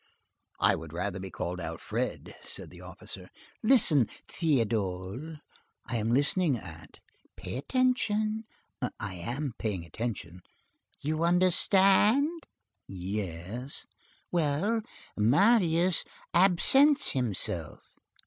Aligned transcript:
"I 0.59 0.73
would 0.73 0.93
rather 0.93 1.19
be 1.19 1.29
called 1.29 1.61
Alfred," 1.61 2.33
said 2.41 2.71
the 2.71 2.81
officer. 2.81 3.29
"Listen, 3.61 4.07
Théodule." 4.27 5.39
"I 5.87 5.97
am 5.97 6.11
listening, 6.11 6.57
aunt." 6.57 6.99
"Pay 7.37 7.55
attention." 7.55 8.45
"I 8.99 9.13
am 9.13 9.53
paying 9.59 9.85
attention." 9.85 10.41
"You 11.03 11.23
understand?" 11.23 12.47
"Yes." 12.87 13.85
"Well, 14.31 14.81
Marius 15.15 16.03
absents 16.33 17.11
himself!" 17.11 17.81